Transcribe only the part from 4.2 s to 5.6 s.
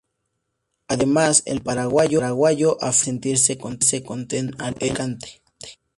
en Alicante.